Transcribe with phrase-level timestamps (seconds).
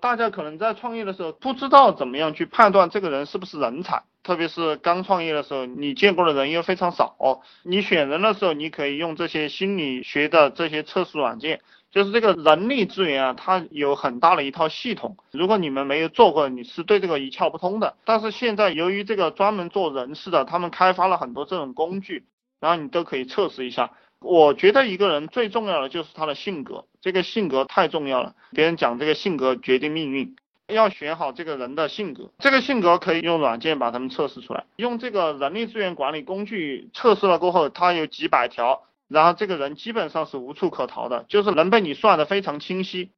[0.00, 7.16] 大家可能在创业的时候不知道怎么样去判断这个人是不是人才，特别是刚创业的时候，你见过的人又非常少。
[7.64, 15.16] 你选人的时候，你可以用这些心理学的这些测试软件，就是这个人力资源啊，它有很大的一套系统。
[15.32, 17.96] 如果你们没有做过，你是对这个一窍不通的。
[18.04, 22.24] 但是现在由于这个专门做人事的，他们开发了很多这种工具，
[22.60, 23.90] 然后你都可以测试一下。
[24.20, 28.34] 我觉得一个人最重要的就是他的性格，这个性格太重要了。
[28.50, 30.36] 别人讲这个性格决定命运，
[30.66, 32.30] 要选好这个人的性格。
[32.38, 43.10] 这个性格可以用软件把他们测试出来，用这个人力资源管理工具测试了过后，他有几百条，然后这个人基本上是无处可逃的，就是能被你算的非常清晰。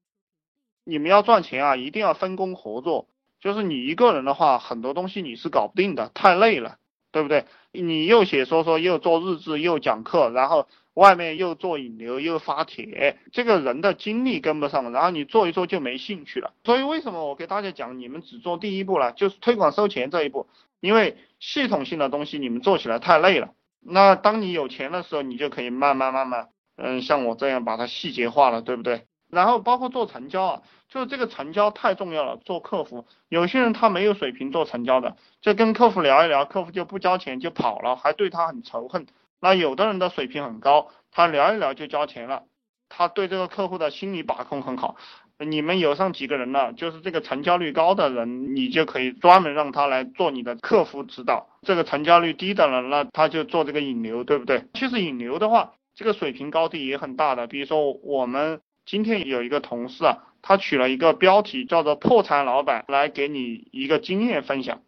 [0.85, 3.07] 你们要赚钱啊，一定要分工合作，
[3.41, 6.77] 就是你一个人的话，很多东西你是搞不定的，太累了，
[7.13, 7.45] 对不对？
[7.73, 10.67] 你又写说说，又做日志，又讲课，然后。
[10.93, 16.53] 外面又做引流又发帖，这个人的精力跟不上，然后你做一做就没兴趣了。
[16.65, 20.49] 所以为什么我给大家讲，你们只做第一步了，就是推广收钱这一步，
[20.81, 23.55] 因为系统性的东西你们做起来太累了。
[23.81, 29.07] 那当你有钱的时候，你就可以慢慢慢慢，嗯，像我这样把它细节化了，对不对？
[29.31, 32.37] 然后包括做成交啊，就是这个成交太重要了。
[32.37, 39.07] 做客服，有些人他没有水平做成交的，就跟客服聊一聊，客服就不交钱就跑了，还对他很仇恨。
[39.41, 42.45] 那有的人的水平很高，他聊一聊就交钱了，
[42.89, 44.97] 他对这个客户的心理把控很好。
[45.43, 51.49] 你们有上几个人了，就是这个成交率高的人，你就可以专门让他来做你的客服指导。
[51.63, 54.67] 这个成交率低的人，那他就做这个引流，对不对？
[54.75, 57.47] 其实引流的话，这个水平高低也很大的。
[57.47, 64.83] 比如说我们今天有一个同事啊，他取了一个标题叫做“破产老板”，来给你一个经验分享，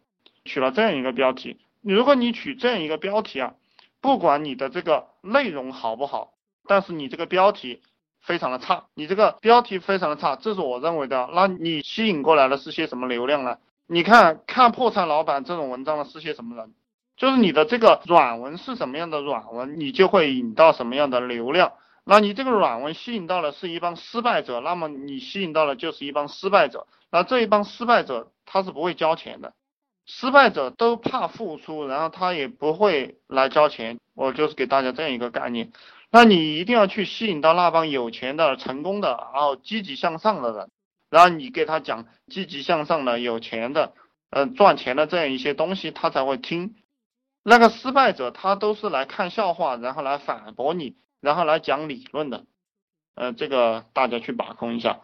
[0.45, 1.57] 取了这样一个标题。
[1.81, 3.55] 如果你取这样一个标题啊。
[4.01, 6.33] 不管你的这个内容好不好，
[6.67, 7.81] 但是你这个标题
[8.19, 11.29] 非常的差，你这个标题非常的差，这是我认为的。
[11.33, 13.59] 那你吸引过来的是些什么流量呢？
[13.87, 16.73] 你看看破产老板这种文章的是些什么人？
[17.15, 21.71] 就是你的这个软文是什么样的软文，你就会引到什么样的流量。
[22.05, 26.87] 那你这个软文吸引到的是一帮失败者，那么你吸引到的就是一帮失败者。
[27.11, 29.53] 那这一帮失败者他是不会交钱的。
[30.05, 33.99] 失败者都怕付出，然后他也不会来交钱。
[34.15, 35.71] 我就是给大家这样一个概念。
[36.11, 40.69] 那你一定要去吸引到那帮有钱的、成功的，然后积极向上的人，
[41.09, 43.93] 然后你给他讲积极向上的、有钱的、
[44.29, 46.75] 呃赚钱的这样一些东西，他才会听。
[47.41, 52.43] 那个失败者他都是来看笑话，然后来反驳你，然后来讲理论的。
[53.15, 54.99] 呃，这个大家去把控一下。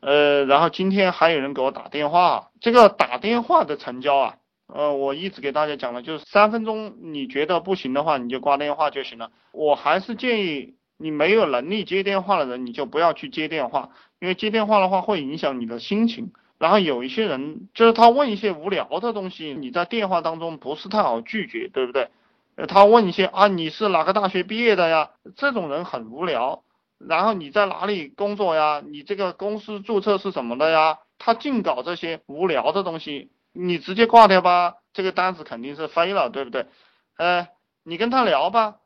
[0.00, 4.36] 呃，然后今天还有人给我打电话，这个打电话的成交啊，
[4.66, 9.30] 呃，我一直给大家讲了，就是三分钟，你觉得不行的话，你就挂电话就行了。
[9.52, 16.32] 我还是建议你没有能力接电话的人，你就不要去接电话，因为接电话的话会影响你的心情。
[16.58, 22.10] 然后有一些人就是他问一些无聊的东西，你在电话当中不是太好拒绝，对不对？
[22.68, 25.10] 他问一些啊，你是哪个大学毕业的呀？
[25.36, 26.62] 这种人很无聊。
[26.98, 28.82] 然后你在哪里工作呀？
[28.86, 30.98] 你这个公司注册是什么的呀？
[31.18, 36.66] 他净搞这些无聊的东西，你直接挂掉吧，这个单子肯定是飞了，对不对？
[37.18, 37.48] 呃，
[37.82, 38.76] 你跟他聊吧，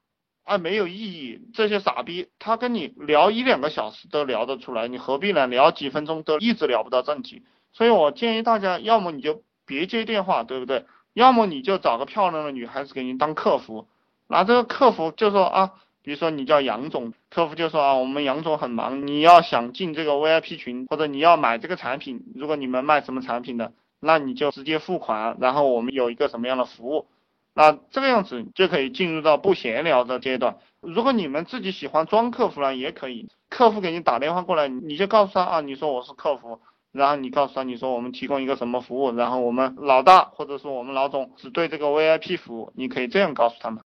[0.45, 5.47] 啊，没有意义，这些傻逼，他跟你聊一两个小时都聊得出来，你何必呢？
[5.47, 10.87] 聊几分钟都一直聊不到正题，所以我建议大家，要么你就别接电话，对不对？
[11.19, 13.87] 要么你就找个漂亮的女孩子给你当客服，
[14.27, 15.75] 那这个客服就说啊。
[16.01, 27.07] 比如说你叫杨总，客服就说啊，我们杨总很忙，你要想进这个 VIP 群，或者你要买这个产品，如果你们卖什么产品的，那你就直接付款，然后我们有一个什么样的服务，
[27.53, 30.57] 那这个样子就可以进入到不闲聊的阶段。
[30.81, 36.59] 如果你们自己喜欢装客服呢，也可以，客服给你打电话过来，你就告诉他啊，你说我是客服，
[36.93, 43.83] 然后你告诉他你说我们提供一个什么服务，然后我们老大或者说我们老总只对这个 VIP 服务，你可以这样告诉他们。